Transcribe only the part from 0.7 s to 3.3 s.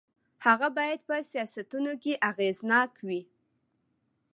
باید په سیاستونو کې اغېزناک وي.